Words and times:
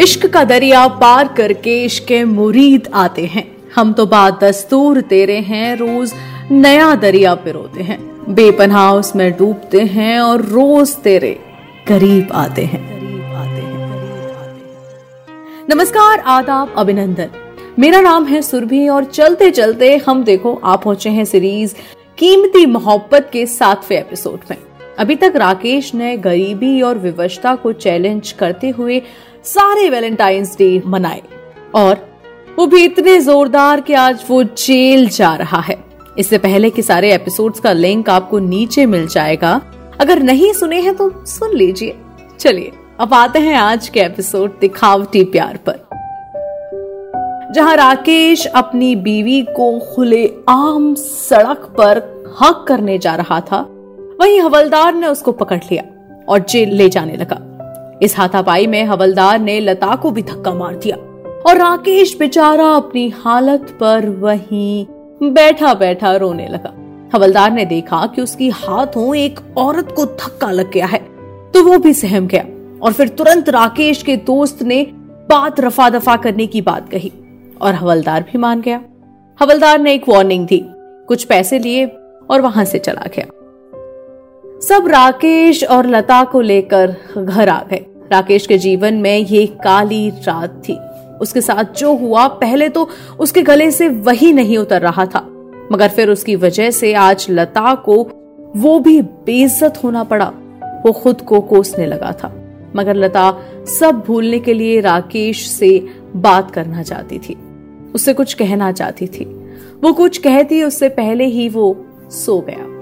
इश्क 0.00 0.26
का 0.26 0.44
दरिया 0.44 0.88
पार 0.88 1.28
करके 1.28 1.84
इश्क 1.84 2.04
के 2.04 2.24
मुरीद 2.24 2.88
आते 2.94 3.24
हैं। 3.26 3.56
हम 3.74 3.92
तो 3.92 4.06
बात 4.06 4.44
दस्तूर 4.44 5.00
तेरे 5.00 5.36
हैं, 5.36 5.76
रोज 5.76 6.12
नया 6.50 6.94
दरिया 6.94 7.34
पिरोते 7.34 7.82
हैं। 7.82 7.98
बेपनाह 8.34 8.92
उसमें 8.92 9.32
डूबते 9.32 9.80
हैं 9.80 10.20
और 10.20 10.40
रोज 10.40 10.94
तेरे 10.96 11.38
करीब 11.88 12.32
आते 12.32 12.62
हैं। 12.64 13.00
नमस्कार, 15.70 16.18
आदाब, 16.18 16.74
अभिनंदन। 16.78 17.28
मेरा 17.78 18.00
नाम 18.00 18.26
है 18.26 18.42
सुरभि 18.42 18.88
और 18.88 19.04
चलते 19.04 19.50
चलते 19.50 19.96
हम 19.96 20.24
देखो, 20.24 20.60
आप 20.64 20.82
पहुँचे 20.82 21.10
हैं 21.10 21.24
सीरीज़ 21.24 21.74
कीमती 22.18 22.66
मोहब्बत 22.66 23.30
के 23.32 23.46
सातवें 23.46 23.98
एपिसोड 23.98 24.40
में। 24.50 24.56
अभी 24.98 25.14
तक 25.14 25.32
राकेश 25.36 25.94
ने 25.94 26.16
गरीबी 26.16 26.82
और 26.82 26.98
विवशता 26.98 27.54
को 27.54 27.72
चैलेंज 27.72 28.32
करते 28.32 28.68
हुए 28.68 29.02
सारे 29.44 29.90
वैलेंटाइंस 29.90 30.56
डे 30.58 30.82
मनाए। 30.86 31.22
और 31.74 32.10
वो 32.58 32.66
भी 32.66 32.84
इतने 32.84 33.20
जोरदार 33.20 33.80
कि 33.80 33.92
आज 33.92 34.24
वो 34.30 34.42
जेल 34.42 35.08
जा 35.08 35.34
रहा 35.34 35.60
है। 35.60 35.84
इससे 36.18 36.38
पहले 36.38 36.70
के 36.70 36.82
सारे 36.82 37.14
एपिसोड्स 37.14 37.60
का 37.60 37.72
लिंक 37.72 38.10
आपको 38.10 38.38
नीचे 38.38 38.86
मिल 38.86 39.06
जाएगा। 39.06 39.60
अगर 40.00 40.18
नहीं 40.18 40.52
सुने 40.52 40.80
हैं 40.80 40.94
तो 40.94 41.26
सुन 41.26 41.56
लीजिए। 41.56 41.96
चलिए, 42.40 42.72
अब 43.00 43.14
आते 43.14 43.38
हैं 43.38 43.56
आज 43.56 43.88
के 43.88 44.00
एपिसोड 44.00 44.58
दिखावटी 44.60 45.24
प्यार 45.24 45.58
पर। 45.68 45.80
जहाँ 47.54 47.76
राकेश 47.76 48.46
अपनी 48.46 48.96
बीवी 48.96 49.42
को 49.42 49.78
खुले 49.78 50.30
आम 50.48 50.94
सड़क 50.94 51.58
पर 51.58 51.96
हक 52.42 52.64
करने 52.68 52.98
जा 52.98 53.14
रहा 53.14 53.40
था, 53.40 53.66
वहीं 54.20 54.40
हवलदार 54.40 54.94
ने 54.94 55.06
उसको 55.06 55.32
पकड़ 55.32 55.58
लिया 55.58 55.84
और 56.28 56.38
जेल 56.38 56.68
ले 56.68 56.88
जाने 56.88 57.16
लगा। 57.16 57.49
इस 58.02 58.16
हाथापाई 58.18 58.66
में 58.66 58.84
हवलदार 58.84 59.38
ने 59.38 59.58
लता 59.60 59.94
को 59.96 60.10
भी 60.10 60.22
धक्का 60.22 60.52
मार 60.54 60.74
दिया 60.74 60.96
और 61.46 61.56
राकेश 61.56 62.16
बेचारा 62.18 62.66
अपनी 62.66 63.08
हालत 63.16 63.76
पर 63.80 64.08
वहीं 64.20 64.86
बैठा 65.22 65.72
बैठा 65.74 66.14
रोने 66.16 66.46
लगा। 66.48 66.72
हवलदार 67.14 67.50
ने 67.52 67.64
देखा 67.64 68.04
कि 68.06 68.22
उसकी 68.22 68.48
हाथों 68.48 69.14
एक 69.16 69.40
औरत 69.58 69.92
को 69.96 70.04
धक्का 70.06 70.50
लग 70.50 70.70
गया 70.72 70.86
है 70.86 70.98
तो 71.52 71.62
वो 71.64 71.78
भी 71.78 71.92
सहम 71.94 72.26
गया 72.26 72.42
और 72.82 72.92
फिर 72.92 73.08
तुरंत 73.08 73.48
राकेश 73.48 74.02
के 74.02 74.16
दोस्त 74.26 74.62
ने 74.62 74.82
बात 75.30 75.60
रफा 75.60 75.88
दफ़ा 75.90 76.16
करने 76.16 76.46
की 76.46 76.60
बात 76.62 76.88
कही 76.90 77.12
और 77.60 77.74
हवलदार 77.74 78.22
भी 78.22 78.38
मान 78.38 78.60
गया। 78.60 78.80
हवलदार 79.38 79.78
ने 79.78 79.92
एक 79.94 80.08
वार्निंग 80.08 80.46
दी, 80.46 80.62
कुछ 81.08 81.24
पैसे 81.24 81.58
लिए 81.58 81.86
और 82.30 82.40
वहाँ 82.40 82.64
से 82.64 82.78
चला 82.78 83.06
गया। 83.16 83.26
सब 84.68 84.86
राकेश 84.86 85.64
और 85.64 85.86
लता 85.86 86.24
को 86.24 86.40
लेकर 86.40 86.96
घर 87.18 87.48
आ 87.48 87.62
गए। 87.62 87.86
राकेश 88.12 88.46
के 88.46 88.58
जीवन 88.58 88.94
में 88.94 89.18
ये 89.18 89.46
काली 89.46 90.10
रात 90.10 90.62
थी। 90.68 90.78
उसके 91.20 91.40
साथ 91.40 91.78
जो 91.78 91.94
हुआ, 91.94 92.28
पहले 92.28 92.68
तो 92.68 92.88
उसके 93.20 93.42
गले 93.42 93.70
से 93.70 93.88
वही 93.88 94.32
नहीं 94.32 94.58
उतर 94.58 94.80
रहा 94.80 95.06
था। 95.06 95.26
मगर 95.72 95.88
फिर 95.88 96.10
उसकी 96.10 96.36
वजह 96.36 96.70
से 96.70 96.94
आज 96.94 97.26
लता 97.30 97.74
को 97.74 98.10
वो 98.56 98.80
भी 98.80 99.02
बेइज्जत 99.02 99.74
होना 99.84 100.04
पड़ा। 100.04 100.32
वो 100.86 100.92
खुद 100.92 101.20
को 101.20 101.40
कोसने 101.40 101.86
लगा 101.86 102.12
था। 102.12 102.34
मगर 102.76 102.94
लता 102.94 103.38
सब 103.80 104.04
भूलने 104.06 104.38
के 104.38 104.54
लिए 104.54 104.80
राकेश 104.80 105.48
से 105.48 105.86
बात 106.16 106.50
करना 106.50 106.82
चाहती 106.82 107.18
थी। 107.18 107.36
उससे 107.94 108.12
कुछ 108.12 108.34
कहना 108.34 108.72
चाहती 108.72 109.06
थी। 109.06 109.24
वो 109.84 109.92
कुछ 109.92 110.18
कहती, 110.18 110.62
उससे 110.62 110.88
पहले 110.88 111.24
ही 111.24 111.48
वो 111.48 111.86
सो 112.10 112.40
गया। 112.40 112.79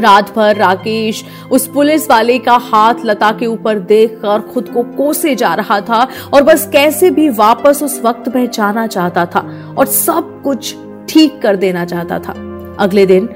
रात 0.00 0.34
भर 0.36 0.56
राकेश 0.56 1.24
उस 1.50 1.66
पुलिस 1.66 2.10
वाले 2.10 2.38
का 2.38 2.52
हाथ 2.52 2.94
लता 3.04 3.30
के 3.32 3.46
ऊपर 3.46 3.78
देखकर 3.78 4.40
खुद 4.40 4.68
को 4.68 4.82
कोसे 4.82 5.34
जा 5.34 5.54
रहा 5.54 5.80
था 5.80 6.08
और 6.34 6.42
बस 6.42 6.68
कैसे 6.72 7.10
भी 7.10 7.28
वापस 7.28 7.82
उस 7.82 8.00
वक्त 8.04 8.36
में 8.36 8.50
जाना 8.50 8.86
चाहता 8.86 9.26
था 9.26 9.74
और 9.78 9.86
सब 9.86 10.40
कुछ 10.42 10.74
ठीक 11.08 11.42
कर 11.42 11.56
देना 11.56 11.84
चाहता 11.84 12.18
था। 12.18 12.32
अगले 12.78 13.06
दिन 13.06 13.28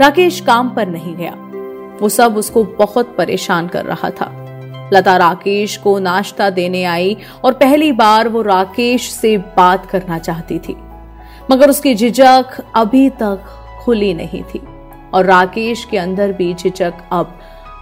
राकेश 0.00 0.40
काम 0.40 0.70
पर 0.70 0.88
नहीं 0.88 1.16
गया। 1.16 1.34
वो 2.02 2.08
सब 2.08 2.36
उसको 2.36 2.64
बहुत 2.64 3.14
परेशान 3.16 3.68
कर 3.68 3.84
रहा 3.84 4.10
था। 4.10 4.34
लता 4.92 5.16
राकेश 5.16 5.76
को 5.76 5.98
नाश्ता 5.98 6.50
देने 6.50 6.84
आई 6.84 7.16
और 7.44 7.52
पहली 7.52 7.92
बार 7.92 8.28
वो 8.28 8.42
राकेश 8.42 9.10
से 9.10 9.38
बात 9.38 9.86
करना 9.86 10.18
चाहती 10.18 10.58
थी। 10.58 10.76
मगर 11.50 11.70
उसकी 11.70 11.94
झिझक 11.94 12.44
अभी 12.76 13.10
तक 13.10 13.40
खुली 13.80 14.14
नहीं 14.14 14.42
थी। 14.42 14.67
और 15.14 15.24
राकेश 15.24 15.84
के 15.84 15.98
अंदर 15.98 16.32
भी 16.32 16.54
झिझक 16.54 16.94
अब 17.12 17.38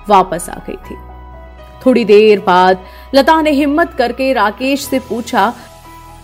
वापस 0.09 0.49
आ 0.51 0.55
गई 0.55 0.77
थी। 0.77 0.97
थोड़ी 1.87 2.05
देर 2.05 2.41
बाद 2.41 2.79
लता 3.15 3.41
ने 3.41 3.51
हिम्मत 3.51 3.95
करके 3.95 4.33
राकेश 4.33 4.85
से 4.85 4.99
पूछा 4.99 5.55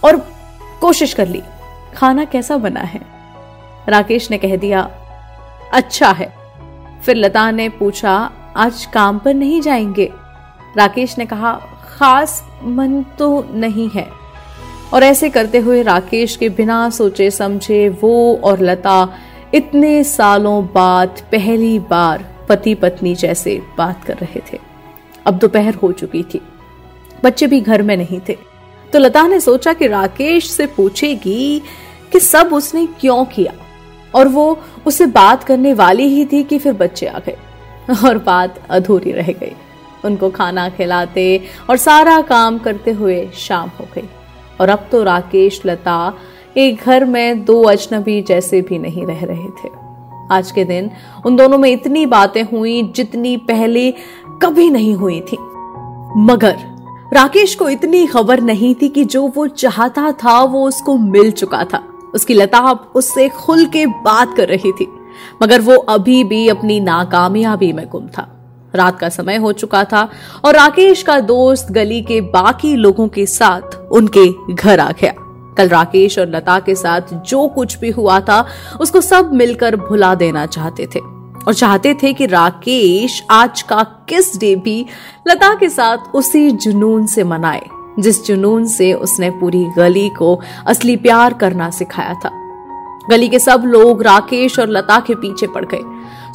और 0.05 0.17
कोशिश 0.81 1.15
कर 1.15 1.29
ली, 1.29 1.43
खाना 1.97 2.25
कैसा 2.25 2.57
बना 2.57 2.81
है? 2.81 3.01
राकेश 3.89 4.31
ने 4.31 4.39
कह 4.39 4.57
दिया 4.57 4.91
अच्छा 5.73 6.11
है। 6.11 6.33
फिर 7.03 7.17
लता 7.17 7.51
ने 7.51 7.69
पूछा, 7.69 8.31
आज 8.57 8.87
काम 8.87 9.19
पर 9.19 9.35
नहीं 9.35 9.61
जाएँगे? 9.61 10.13
राकेश 10.77 11.19
ने 11.19 11.27
कहा, 11.27 11.61
खास 11.99 12.45
मन 12.65 13.05
तो 13.19 13.47
नहीं 13.51 13.91
है। 13.91 14.23
और 14.95 15.03
ऐसे 15.03 15.31
करते 15.31 15.59
हुए 15.59 15.83
राकेश 15.83 16.37
के 16.37 16.49
बिना 16.49 16.91
सोचे 16.91 17.31
समझे 17.31 17.89
वो 17.89 18.41
और 18.45 18.61
लता 18.61 19.09
इतने 19.55 20.05
सालों 20.05 20.67
बाद 20.67 21.09
पहली 21.09 21.79
बार 21.79 22.33
पति 22.49 22.75
पत्नी 22.75 23.15
जैसे 23.15 23.63
बात 23.79 24.05
कर 24.05 24.15
रहे 24.15 24.41
थे। 24.53 24.59
अब 25.27 25.35
दोपहर 25.35 25.75
हो 25.75 25.93
चुकी 25.93 26.23
थी। 26.23 26.41
बच्चे 27.25 27.47
भी 27.47 27.61
घर 27.61 27.83
में 27.83 27.97
नहीं 27.97 28.21
थे। 28.29 28.39
तो 28.93 28.99
लता 28.99 29.27
ने 29.27 29.41
सोचा 29.41 29.73
कि 29.73 29.87
राकेश 29.87 30.51
से 30.51 30.67
पूछेगी 30.67 31.63
कि 32.13 32.21
सब 32.21 32.51
उसने 32.53 32.87
क्यों 32.87 33.25
किया? 33.25 33.53
और 34.15 34.29
वो 34.29 34.61
उसे 34.87 35.07
बात 35.07 35.45
करने 35.45 35.73
वाली 35.73 36.03
ही 36.03 36.25
थी 36.25 36.43
कि 36.43 36.59
फिर 36.59 36.73
बच्चे 36.73 37.07
आ 37.07 37.19
गए। 37.19 37.37
और 38.05 38.19
बात 38.19 38.61
अधूरी 38.71 39.13
रह 39.13 39.27
गई। 39.27 39.57
उनको 40.05 40.31
खाना 40.31 40.69
खिलाते 40.69 41.43
और 41.71 41.77
सारा 41.77 42.21
काम 42.21 42.59
करते 42.59 42.91
हुए 42.91 43.31
शाम 43.35 43.71
हो 43.81 43.89
गई। 43.95 44.09
और 44.61 44.69
अब 44.69 44.89
तो 44.93 45.03
राकेश, 45.03 45.63
लता 45.67 46.15
एक 46.57 46.81
घर 46.87 47.05
में 47.05 47.45
दो 47.45 47.63
अजनबी 47.63 48.23
जैसे 48.23 48.61
भी 48.61 48.79
नहीं 48.79 49.07
रह 49.07 49.25
रहे 49.25 49.49
थे। 49.49 49.69
आज 50.31 50.51
के 50.51 50.65
दिन 50.65 50.91
उन 51.27 51.37
दोनों 51.37 51.59
में 51.59 51.71
इतनी 51.71 52.07
बातें 52.07 52.43
हुई 52.43 52.83
जितनी 52.83 53.37
पहले 53.37 53.95
कभी 54.43 54.71
नहीं 54.71 54.95
हुई 54.95 55.21
थी। 55.21 55.39
मगर 56.17 56.57
राकेश 57.13 57.55
को 57.55 57.69
इतनी 57.69 58.07
खबर 58.07 58.41
नहीं 58.41 58.75
थी 58.83 58.89
कि 58.89 59.05
जो 59.05 59.33
वो 59.37 59.47
चाहता 59.47 60.13
था 60.13 60.45
वो 60.45 60.69
उसको 60.69 60.97
मिल 60.97 61.31
चुका 61.31 61.65
था। 61.65 61.85
उसकी 62.15 62.35
लताब 62.35 62.93
उससे 62.95 63.29
खुल 63.29 63.67
के 63.67 63.87
बात 63.87 64.37
कर 64.37 64.49
रही 64.49 64.73
थी। 64.73 64.93
मगर 65.43 65.61
वो 65.61 65.75
अभी 65.75 66.25
भी 66.25 66.49
अपनी 66.49 66.81
नाकामयाबी 66.81 67.73
में 67.73 67.89
गुम 67.89 68.07
था। 68.07 68.29
रात 68.75 68.99
का 68.99 69.09
समय 69.09 69.37
हो 69.37 69.53
चुका 69.53 69.85
था 69.85 70.11
और 70.45 70.55
राकेश 70.55 71.03
का 71.03 71.21
दोस्त 71.21 71.67
गली 71.71 72.03
के 72.03 72.21
बाकी 72.21 72.77
लोगों 72.77 73.09
के 73.09 73.27
साथ 73.27 73.93
उनके 73.93 74.55
घर 74.55 74.81
आ 74.81 74.91
गया। 74.91 75.15
कल 75.57 75.69
राकेश 75.69 76.19
और 76.19 76.29
लता 76.29 76.59
के 76.59 76.75
साथ 76.75 77.01
जो 77.15 77.49
कुछ 77.49 77.79
भी 77.79 77.91
हुआ 77.91 78.21
था, 78.21 78.47
उसको 78.81 79.01
सब 79.01 79.33
मिलकर 79.33 79.77
भुला 79.77 80.15
देना 80.15 80.47
चाहते 80.47 80.87
थे। 80.87 81.01
और 81.49 81.55
चाहते 81.55 81.95
थे 81.95 82.13
कि 82.13 82.27
राकेश 82.27 83.25
आज 83.31 83.63
का 83.63 83.83
किस 84.09 84.39
डे 84.41 84.57
भी 84.57 84.87
लता 85.29 85.55
के 85.55 85.69
साथ 85.69 85.99
उसी 86.15 86.51
जुनून 86.51 87.07
से 87.07 87.25
मनाए, 87.25 87.63
जिस 87.99 88.27
जुनून 88.27 88.67
से 88.67 88.93
उसने 88.93 89.31
पूरी 89.31 89.65
गली 89.65 90.09
को 90.09 90.41
असली 90.67 90.97
प्यार 90.97 91.35
करना 91.35 91.71
सिखाया 91.71 92.15
था। 92.15 92.31
गली 93.11 93.29
के 93.29 93.39
सब 93.39 93.63
लोग 93.67 94.03
राकेश 94.03 94.59
और 94.59 94.69
लता 94.69 95.01
के 95.01 95.15
पीछे 95.15 95.47
पड़ 95.47 95.65
गए। 95.65 95.81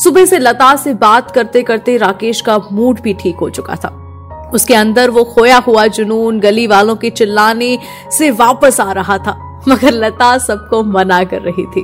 सुबह 0.04 0.26
से 0.26 0.40
लता 0.40 0.76
से 0.76 0.94
बात 0.94 1.32
करते 1.32 1.64
करते 1.64 1.98
राकेश 1.98 2.42
का 2.42 2.58
मूड 2.72 3.02
भी 3.02 3.14
ठीक 3.14 3.36
हो 3.36 3.50
चुका 3.50 3.76
था। 3.76 4.07
उसके 4.54 4.74
अंदर 4.74 5.10
वो 5.10 5.24
खोया 5.24 5.58
हुआ 5.58 5.86
जुनून 5.88 6.40
गली 6.40 6.68
वालों 6.68 6.96
के 6.96 7.10
चिल्लाने 7.10 7.78
से 8.12 8.32
वापस 8.32 8.80
आ 8.82 8.92
रहा 8.92 9.18
था, 9.18 9.38
मगर 9.68 9.92
लता 9.94 10.38
सबको 10.38 10.84
मना 10.84 11.24
कर 11.24 11.42
रही 11.42 11.66
थी। 11.66 11.84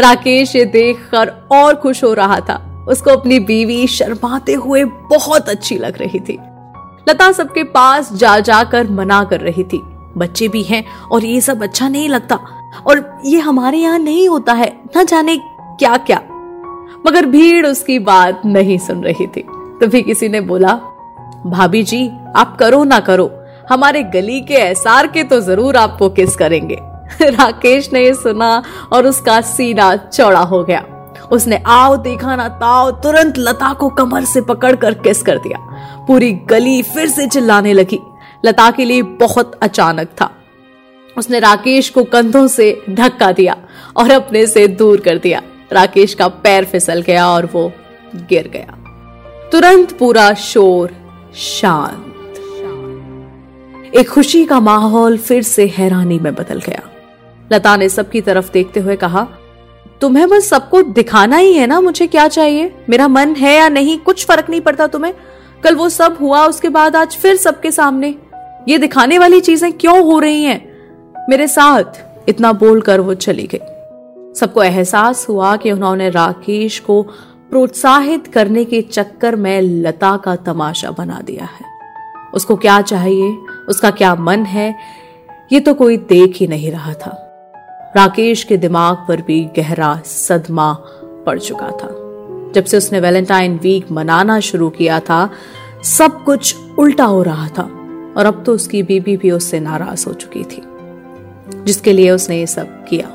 राकेश 0.00 0.54
ये 0.56 0.64
देखकर 0.64 1.32
और 1.52 1.74
खुश 1.74 2.02
हो 2.04 2.12
रहा 2.14 2.40
था। 2.40 2.60
उसको 2.88 3.10
अपनी 3.10 3.38
बीवी 3.40 3.86
शर्माते 3.86 4.52
हुए 4.54 4.84
बहुत 4.84 5.48
अच्छी 5.48 5.78
लग 5.78 5.98
रही 5.98 6.20
थी। 6.20 6.38
लता 7.08 7.30
सबके 7.32 7.62
पास 7.64 8.12
जा 8.12 8.38
जाकर 8.40 8.90
मना 8.90 9.22
कर 9.24 9.40
रही 9.40 9.64
थी। 9.64 9.80
बच्चे 10.16 10.48
भी 10.48 10.62
हैं 10.62 10.84
और 11.12 11.24
ये 11.24 11.40
सब 11.40 11.62
अच्छा 11.62 11.88
नहीं 11.88 12.08
लगता 12.08 12.38
और 12.86 13.20
ये 13.24 13.40
हमारे 13.40 13.78
यहाँ 13.78 13.98
नहीं 13.98 14.28
होता 14.28 14.52
है, 14.52 14.72
न 14.96 15.04
जाने 15.04 15.36
क्या 15.78 15.96
क्या 15.96 16.20
मगर 17.06 17.26
भीड़ 17.26 17.66
उसकी 17.66 17.98
बात 17.98 18.42
नहीं 18.46 18.78
सुन 18.78 19.02
रही 19.04 19.26
थी। 19.26 19.44
तभी 19.80 20.02
किसी 20.02 20.28
ने 20.28 20.40
बोला 20.40 20.72
भाभी 21.46 21.82
जी, 21.82 22.10
आप 22.36 22.56
करो 22.60 22.84
ना 22.84 23.00
करो। 23.00 23.44
हमारे 23.70 24.02
गली 24.02 24.40
के 24.40 24.54
एसआर 24.54 25.06
के 25.06 25.24
तो 25.24 25.40
ज़रूर 25.40 25.76
आपको 25.76 26.08
किस 26.08 26.36
करेंगे। 26.36 26.78
राकेश 27.22 27.92
ने 27.92 28.14
सुना 28.14 28.62
और 28.92 29.06
उसका 29.06 29.40
सीना 29.40 29.96
चौड़ा 29.96 30.40
हो 30.40 30.64
गया। 30.64 30.84
उसने 31.32 31.62
आओ 31.66 31.96
देखा 31.96 32.36
ना 32.36 32.48
ताओ, 32.48 32.90
तुरंत 32.90 33.34
लता 33.38 33.72
को 33.72 33.88
कमर 33.88 34.24
से 34.24 34.40
पकड़कर 34.40 34.94
किस 34.94 35.22
कर 35.22 35.38
दिया। 35.38 35.58
पूरी 36.06 36.32
गली 36.32 36.82
फिर 36.82 37.08
से 37.08 37.26
चिल्लाने 37.26 37.72
लगी। 37.72 38.00
लता 38.44 38.70
के 38.70 38.84
लिए 38.84 39.02
बहुत 39.02 39.58
अचानक 39.62 40.06
था। 40.06 40.30
उसने 41.18 41.38
राकेश 41.38 41.90
को 41.90 42.04
कंधों 42.04 42.46
से 42.46 42.82
धक्का 42.90 43.32
दिया 43.32 43.56
और 43.96 44.10
अपने 44.10 44.46
से 44.46 44.68
दूर 44.68 45.00
कर 45.00 45.18
दिया। 45.18 45.42
राकेश 45.72 46.14
का 46.14 46.28
पैर 46.28 46.64
फिसल 46.64 47.02
गया 47.02 47.28
और 47.28 47.46
वो 47.46 47.72
गिर 48.16 48.48
गया। 48.48 48.78
तुरंत 49.52 49.98
पूरा 49.98 50.34
शोर 50.34 51.03
शांत। 51.36 52.34
एक 53.94 54.08
खुशी 54.08 54.44
का 54.44 54.60
माहौल 54.60 55.18
फिर 55.18 55.42
से 55.42 55.66
हैरानी 55.66 56.18
में 56.18 56.34
बदल 56.34 56.58
गया। 56.58 56.82
लता 57.52 57.76
ने 57.76 57.88
सबकी 57.88 58.20
तरफ़ 58.20 58.52
देखते 58.52 58.80
हुए 58.80 58.96
कहा, 58.96 59.28
तुम्हें 60.00 60.28
बस 60.28 60.48
सबको 60.48 60.82
दिखाना 60.82 61.36
ही 61.36 61.54
है 61.54 61.66
ना, 61.66 61.80
मुझे 61.80 62.06
क्या 62.06 62.28
चाहिए? 62.28 62.74
मेरा 62.88 63.08
मन 63.08 63.34
है 63.34 63.56
या 63.56 63.68
नहीं? 63.68 63.98
कुछ 63.98 64.26
फ़र्क 64.26 64.50
नहीं 64.50 64.60
पड़ता 64.60 64.86
तुम्हें? 64.86 65.14
कल 65.62 65.74
वो 65.74 65.88
सब 65.88 66.18
हुआ, 66.20 66.46
उसके 66.46 66.68
बाद 66.68 66.96
आज 66.96 67.16
फिर 67.16 67.36
सबके 67.36 67.70
सामने। 67.70 68.14
ये 68.68 68.78
दिखाने 68.78 69.18
वाली 69.18 69.40
चीज़ें 69.40 69.72
क्यों 69.72 70.04
हो 70.04 70.18
रही 70.18 70.44
हैं? 70.44 70.72
मेरे 71.28 71.48
साथ 71.48 71.84
इतना 72.28 72.52
बोलकर 72.52 73.00
वो 73.00 73.14
चली 73.14 73.48
गई। 73.54 73.60
सबको 74.34 74.62
एहसास 74.62 75.28
हुआ 75.28 75.56
कि 75.56 75.72
उन्होंने 75.72 76.10
राकेश 76.10 76.78
को 76.78 77.06
प्रोत्साहित 77.54 78.26
करने 78.26 78.64
के 78.64 78.82
चक्कर 78.82 79.36
में 79.36 79.60
लता 79.62 80.16
का 80.16 80.36
तमाशा 80.36 80.90
बना 80.90 81.20
दिया 81.24 81.44
है। 81.44 81.66
उसको 82.34 82.56
क्या 82.56 82.80
चाहिए? 82.80 83.36
उसका 83.68 83.90
क्या 83.90 84.14
मन 84.14 84.44
है? 84.44 84.76
ये 85.52 85.60
तो 85.60 85.74
कोई 85.74 85.96
देख 85.96 86.36
ही 86.36 86.46
नहीं 86.46 86.70
रहा 86.70 86.94
था। 86.94 87.10
राकेश 87.96 88.44
के 88.44 88.56
दिमाग 88.56 88.96
पर 89.08 89.22
भी 89.22 89.48
गहरा 89.56 90.02
सदमा 90.04 90.72
पड़ 91.26 91.38
चुका 91.38 91.66
था। 91.66 91.88
जब 92.52 92.64
से 92.64 92.76
उसने 92.76 93.00
वैलेंटाइन 93.00 93.56
वीक 93.56 93.92
मनाना 93.92 94.40
शुरू 94.40 94.70
किया 94.70 95.00
था, 95.00 95.30
सब 95.84 96.24
कुछ 96.24 96.56
उल्टा 96.78 97.04
हो 97.04 97.22
रहा 97.22 97.48
था 97.48 97.62
और 98.16 98.26
अब 98.26 98.42
तो 98.46 98.54
उसकी 98.54 98.82
बीबी 98.82 99.16
भी 99.16 99.30
उससे 99.30 99.60
नाराज़ 99.60 100.06
हो 100.06 100.12
चुकी 100.12 100.44
थी, 100.44 100.62
जिसके 101.64 101.92
लिए 101.92 102.10
उसने 102.10 102.38
ये 102.38 102.46
सब 102.46 102.84
किया। 102.84 103.08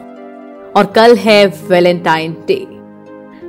और 0.76 0.86
कल 0.86 1.16
है 1.16 1.46
वैलेंटाइन 1.46 2.38
डे। 2.48 2.79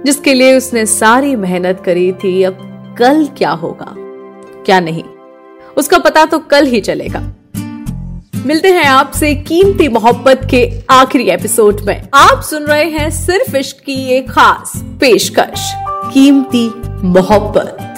जिसके 0.06 0.34
लिए 0.34 0.56
उसने 0.56 0.86
सारी 0.86 1.36
मेहनत 1.36 1.82
करी 1.84 2.12
थी, 2.12 2.42
अब 2.42 2.66
कल 2.98 3.28
क्या 3.38 3.50
होगा? 3.50 3.94
क्या 4.64 4.80
नहीं? 4.80 5.04
उसका 5.76 5.98
पता 5.98 6.24
तो 6.24 6.38
कल 6.38 6.66
ही 6.66 6.80
चलेगा। 6.80 7.34
मिलते 8.46 8.68
हैं 8.68 8.84
आपसे 8.84 9.34
कीमती 9.34 9.88
मोहब्बत 9.88 10.40
के 10.50 10.72
आखिरी 10.90 11.24
एपिसोड 11.24 11.80
में। 11.80 12.08
आप 12.14 12.42
सुन 12.42 12.62
रहे 12.62 12.84
हैं 12.84 13.10
सिर्फ़ 13.10 13.56
इश्क 13.56 13.76
की 13.76 14.10
एक 14.16 14.30
खास 14.30 14.72
पेशकश। 14.76 15.72
कीमती 16.14 16.72
मोहब्बत। 16.88 17.89